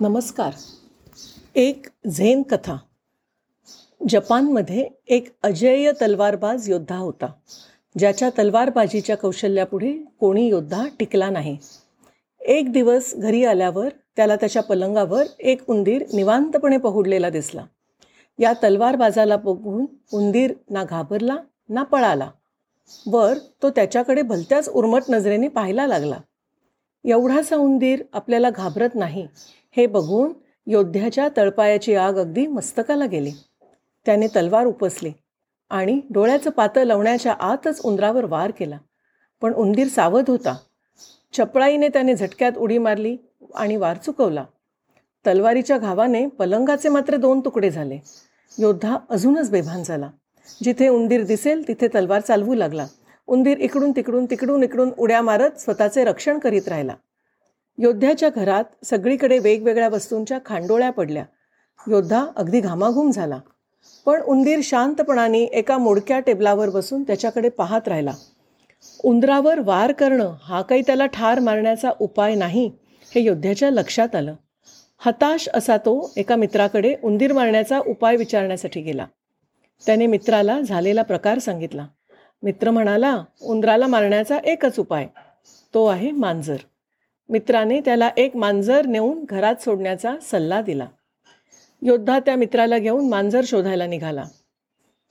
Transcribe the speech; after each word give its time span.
नमस्कार. 0.00 0.52
एक 1.54 1.86
झेन 2.08 2.42
कथा. 2.42 2.76
जपानमध्ये 4.08 4.88
एक 5.06 5.28
अजेय 5.42 5.92
तलवारबाज 5.92 6.70
योद्धा 6.70 6.96
होता. 6.96 7.26
ज्याच्या 7.98 8.30
तलवारबाजीच्या 8.30 9.16
कौशल्यापुढे 9.16 9.92
कोणी 10.20 10.46
योद्धा 10.46 10.86
टिकला 10.98 11.30
नाही. 11.30 11.56
एक 12.40 12.72
दिवस 12.72 13.14
घरी 13.14 13.44
आल्यावर 13.44 13.88
त्याला 14.16 14.36
त्याच्या 14.36 14.62
पलंगावर 14.62 15.24
एक 15.40 15.70
उंदीर 15.70 16.04
निवांतपणे 16.14 16.76
पहुडलेला 16.76 17.30
दिसला. 17.30 17.64
या 18.38 18.52
तलवारबाजाला 18.52 19.36
बघून 19.36 19.86
उंदीर 20.12 20.54
ना 20.70 20.84
घाबरला 20.84 21.36
ना 21.68 21.82
पळाला. 21.82 22.30
वर 23.06 23.34
तो 23.62 23.70
त्याच्याकडे 23.70 24.22
भलत्याच 24.22 24.68
उर्मट 24.68 25.02
नजरेने 25.08 25.48
पाहायला 25.48 25.86
लागला. 25.86 26.16
एवढासा 27.04 27.56
उंदीर 27.56 28.02
आपल्याला 28.12 28.50
घाबरत 28.50 28.94
नाही 28.94 29.26
हे 29.76 29.86
बघून 29.86 30.32
योद्ध्याच्या 30.66 31.28
तळपायाची 31.36 31.94
आग 31.94 32.14
अगदी 32.14 32.46
मस्तकाला 32.46 33.06
गेली. 33.06 33.32
त्याने 34.06 34.26
तलवार 34.26 34.66
उपसली 34.66 35.12
आणि 35.70 36.00
डोळ्याचं 36.10 36.50
पातं 36.50 36.82
लावण्याच्या 36.82 37.32
आतच 37.32 37.80
उंदरावर 37.84 38.24
वार 38.24 38.50
केला. 38.50 38.78
पण 39.40 39.54
उंदीर 39.54 39.88
सावध 39.88 40.30
होता. 40.30 40.56
चपळाईने 41.32 41.88
त्याने 41.88 42.14
झटक्यात 42.14 42.52
उडी 42.58 42.78
मारली 42.78 43.16
आणि 43.54 43.76
वार 43.76 43.96
चुकवला. 43.96 44.44
तलवारीच्या 45.26 45.78
घावाने 45.78 46.26
पलंगाचे 46.26 46.88
मात्र 46.88 47.16
दोन 47.16 47.40
तुकडे 47.40 47.70
झाले. 47.70 47.98
योद्धा 48.58 48.98
अजूनच 49.10 49.50
बेभान 49.50 49.82
झाला. 49.82 50.10
जिथे 50.62 50.88
उंदीर 50.88 51.24
दिसेल 51.24 51.68
तिथे 51.68 51.88
तलवार 51.88 52.20
चालवू 52.20 52.54
लागला. 52.54 52.86
उंदीर 53.26 53.58
इकडून 53.58 53.92
तिकडून 53.92 54.24
तिकडून 54.24 54.62
इकडून 54.62 54.90
उड्या 54.98 55.22
मारत 55.22 55.50
स्वतःचे 55.58 56.04
रक्षण 56.04 56.38
करीत 56.38 56.68
राहिला. 56.68 56.94
योद्ध्याच्या 57.78 58.28
घरात 58.28 58.64
सगळीकडे 58.84 59.38
वेगवेगळ्या 59.38 59.88
वस्तूंच्या 59.88 60.38
खांडोळ्या 60.46 60.90
पडल्या. 60.90 61.24
योद्धा 61.88 62.26
अगदी 62.36 62.60
घामाघूम 62.60 63.10
झाला. 63.10 63.38
पण 64.06 64.20
उंदीर 64.20 64.60
शांतपणाने 64.62 65.42
एका 65.42 65.78
मोडक्या 65.78 66.20
टेबलावर 66.20 66.70
बसून 66.70 67.02
त्याच्याकडे 67.02 67.48
पाहत 67.48 67.88
राहिला. 67.88 68.12
उंदरावर 69.04 69.58
वार 69.58 69.92
करणं 69.92 70.34
हा 70.42 70.62
काही 70.62 70.82
त्याला 70.82 71.06
ठार 71.06 71.40
मारण्याचा 71.40 71.90
उपाय 72.00 72.34
नाही 72.34 72.72
हे 73.14 73.20
योद्ध्याच्या 73.20 73.70
लक्षात 73.70 74.14
आलं. 74.14 74.34
हताश 74.98 75.48
असा 75.54 75.76
तो 75.76 76.12
एका 76.16 76.36
मित्राकडे 76.36 76.94
उंदीर 77.04 77.32
मारण्याचा 77.32 77.80
उपाय 77.86 78.16
विचारण्यासाठी 78.16 78.80
गेला. 78.80 79.06
त्याने 79.86 80.06
मित्राला 80.06 80.60
झालेला 80.60 81.02
प्रकार 81.02 81.38
सांगितला. 81.38 81.86
मित्र 82.42 82.70
म्हणाला 82.70 83.24
उंदराला 83.42 83.86
मारण्याचा 83.86 84.38
एकच 84.44 84.78
उपाय. 84.78 85.06
तो 85.74 85.86
आहे 85.86 86.10
मांजर. 86.10 86.56
मित्राने 87.28 87.80
त्याला 87.80 88.10
एक 88.16 88.36
मांजर 88.36 88.86
नेऊन 88.86 89.24
घरात 89.24 89.62
सोडण्याचा 89.62 90.16
सल्ला 90.22 90.62
दिला. 90.62 90.86
योद्धा 91.82 92.18
त्या 92.18 92.36
मित्राला 92.36 92.78
घेऊन 92.78 93.08
मांजर 93.08 93.40
शोधायला 93.44 93.86
निघाला. 93.86 94.24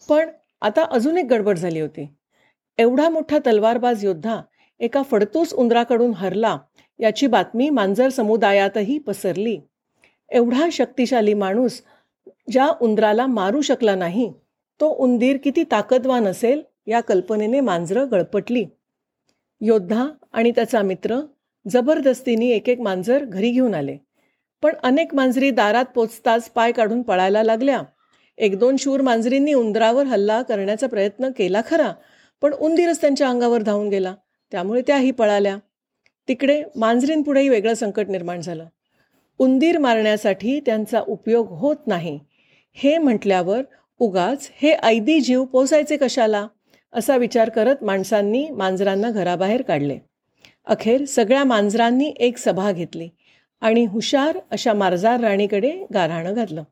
पण 0.09 0.29
आता 0.61 0.83
अजून 0.83 1.17
एक 1.17 1.25
गडबड 1.25 1.57
झाली 1.57 1.79
होती. 1.79 2.07
एवढा 2.77 3.09
मोठा 3.09 3.37
तलवारबाज 3.39 4.05
योद्धा 4.05 4.41
एका 4.79 5.01
फडतूस 5.01 5.53
उंदराकडून 5.53 6.13
हरला 6.13 6.57
याची 6.99 7.27
बातमी 7.27 7.69
मांजर 7.69 8.09
समुदायातही 8.09 8.97
पसरली. 8.97 9.59
एवढा 10.29 10.67
शक्तिशाली 10.71 11.33
माणूस 11.33 11.81
ज्या 12.51 12.67
उंदराला 12.81 13.25
मारू 13.25 13.61
शकला 13.61 13.95
नाही 13.95 14.33
तो 14.79 14.89
उंदीर 14.89 15.37
किती 15.43 15.63
ताकदवान 15.63 16.27
असेल 16.27 16.61
या 16.87 16.99
कल्पनेने 16.99 17.59
मांजरं 17.59 18.07
गळपटली. 18.11 18.65
योद्धा 19.61 20.07
आणि 20.33 20.51
त्याचा 20.51 20.81
मित्र 20.81 21.19
जबरदस्तीने 21.71 22.47
एक 22.47 22.69
एक 22.69 22.79
मांजर 22.79 23.25
घरी 23.25 23.51
घेऊन 23.51 23.73
आले. 23.73 23.97
पण 24.61 24.73
अनेक 24.83 25.15
मांजरी 25.15 25.51
दारात 25.51 25.85
पोचताच 25.85 26.49
पाय 26.49 26.71
काढून 26.71 27.01
पळायला 27.01 27.43
लागल्या. 27.43 27.81
एक 28.37 28.59
दोन 28.59 28.75
शूर 28.79 29.01
मांजरींनी 29.01 29.53
उंदरावर 29.53 30.05
हल्ला 30.05 30.41
करण्याचा 30.41 30.87
प्रयत्न 30.87 31.29
केला 31.37 31.61
खरा 31.69 31.93
पण 32.41 32.53
उंदीरच 32.53 33.01
त्यांच्या 33.01 33.29
अंगावर 33.29 33.61
धावून 33.61 33.89
गेला. 33.89 34.15
त्यामुळे 34.51 34.81
त्याही 34.87 35.11
पळाल्या. 35.11 35.57
तिकडे 36.27 36.63
मांजरींपुढेही 36.75 37.49
वेगळं 37.49 37.73
संकट 37.73 38.09
निर्माण 38.09 38.41
झालं. 38.41 38.65
उंदीर 39.37 39.77
मारण्यासाठी 39.77 40.59
त्यांचा 40.59 41.01
उपयोग 41.07 41.47
होत 41.49 41.75
नाही. 41.87 42.19
हे 42.73 42.97
म्हटल्यावर 42.97 43.61
उगाच 43.99 44.49
हे 44.55 44.71
ऐदी 44.71 45.19
जीव 45.19 45.45
पोसायचे 45.45 45.97
कशाला? 45.97 46.47
असा 46.93 47.17
विचार 47.17 47.49
करत 47.49 47.83
माणसांनी 47.83 48.49
मांजरांना 48.49 49.09
घराबाहेर 49.09 49.61
काढले. 49.61 49.99
अखेर 50.65 51.05
सगळ्या 51.05 51.43
मांजरांनी 51.43 52.13
एक 52.19 52.37
सभा 52.37 52.71
घेतली 52.71 53.09
आणि 53.61 53.85
हुशार 53.85 54.39
अशा 54.51 54.73
मार्जार 54.73 55.19
राणीकडे 55.19 55.85
गाऱ्हाणं 55.93 56.33
घातलं. 56.33 56.63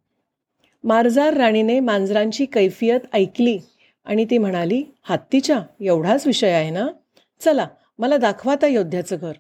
मार्जार 0.84 1.34
राणीने 1.34 1.80
मांजरांची 1.80 2.46
कैफियत 2.46 3.00
ऐकली 3.14 3.60
आणि 4.06 4.26
ती 4.26 4.38
म्हणाली 4.38 4.84
हत्तीच्या 5.04 5.60
एवढाच 5.82 6.28
विषय 6.28 6.50
आहे 6.50 6.70
ना? 6.70 6.88
चला 7.40 7.68
मला 8.00 8.18
दाखवा 8.18 8.56
त्या 8.56 8.70
योद्ध्याचं 8.70 9.18
घर. 9.22 9.34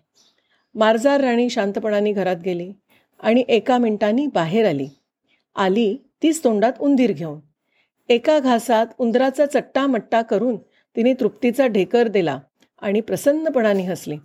मार्जार 0.75 1.21
राणी 1.21 1.49
शांतपणाने 1.49 2.11
घरात 2.11 2.35
गेली 2.45 2.71
आणि 3.19 3.43
एका 3.47 3.77
मिनिटांनी 3.77 4.27
बाहेर 4.27 4.67
आली. 4.67 4.87
आली 5.55 5.97
तीच 6.23 6.43
तोंडात 6.43 6.73
उंदीर 6.79 7.11
घेऊन. 7.11 7.39
एका 8.09 8.39
घासात 8.39 8.87
उंदराचा 8.97 9.45
चट्टा 9.45 9.87
मट्टा 9.87 10.21
करून 10.21 10.57
तिने 10.95 11.13
तृप्तीचा 11.13 11.67
ढेकर 11.67 12.07
दिला. 12.07 12.39
आणि 12.81 13.01
प्रसन्नपणाने 13.01 13.83
हसली. 13.83 14.17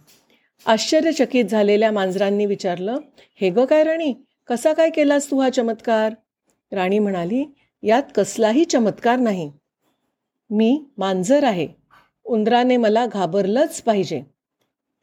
आश्चर्यचकित 0.66 1.44
झालेल्या 1.44 1.92
मांजरांनी 1.92 2.46
विचारलं 2.46 2.98
हे 3.40 3.50
ग 3.50 3.64
काय 3.64 3.84
राणी? 3.84 4.14
कसा 4.48 4.72
काय 4.72 4.90
केलास 4.90 5.30
तू 5.30 5.40
हा 5.40 5.50
चमत्कार? 5.50 6.14
राणी 6.72 6.98
म्हणाली 6.98 7.44
यात 7.82 8.02
कसलाही 8.14 8.64
चमत्कार 8.64 9.16
नाही. 9.16 9.52
मी 10.50 10.84
मांजर 10.98 11.44
आहे. 11.44 11.68
उंदराने 12.24 12.76
मला 12.76 13.06
घाबरलंच 13.06 13.82
पाहिजे. 13.82 14.22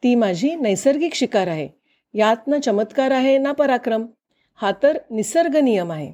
ती 0.02 0.14
माझी 0.14 0.54
नैसर्गिक 0.54 1.14
शिकार 1.14 1.46
आहे. 1.46 1.68
यात 2.14 2.36
ना 2.46 2.58
चमत्कार 2.58 3.10
आहे 3.10 3.38
ना 3.38 3.52
पराक्रम? 3.52 4.06
हा 4.54 4.72
तर 4.82 4.98
निसर्ग 5.10 5.56
नियम 5.56 5.92
आहे. 5.92 6.12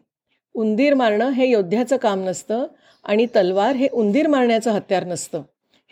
उंदीर 0.55 0.95
मारणं 0.95 1.31
हे 1.31 1.47
योद्ध्याचं 1.47 1.97
काम 1.97 2.25
नसतं 2.25 2.67
आणि 3.05 3.27
तलवार 3.27 3.77
हे 3.77 3.89
उंदीर 3.93 4.27
मारण्याचं 4.27 4.71
हत्यार 4.71 5.05
नसतं. 5.05 5.43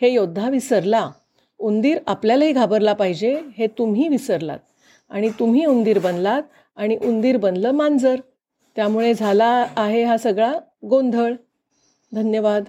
हे 0.01 0.09
योद्धा 0.09 0.49
विसरला. 0.49 1.09
उंदीर 1.59 1.97
आपल्यालाही 2.07 2.51
घाबरला 2.51 2.93
पाहिजे 2.93 3.41
हे 3.57 3.67
तुम्ही 3.67 4.07
विसरलात. 4.07 4.59
आणि 5.09 5.29
तुम्ही 5.29 5.65
उंदीर 5.65 5.99
बनलात 5.99 6.43
आणि 6.75 6.97
उंदीर 6.97 7.37
बनलं 7.37 7.71
मांजर. 7.71 8.15
त्यामुळे 8.75 9.13
झाला 9.13 9.65
आहे 9.75 10.03
हा 10.03 10.17
सगळा 10.17 10.53
गोंधळ. 10.89 11.33
धन्यवाद. 12.13 12.63